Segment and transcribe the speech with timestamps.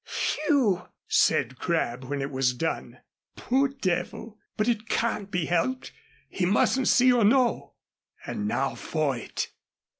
[0.03, 3.01] "Phew!" said Crabb, when it was done.
[3.35, 4.39] "Poor devil!
[4.57, 5.91] But it can't be helped.
[6.27, 7.75] He mustn't see or know.
[8.25, 9.49] And now for it."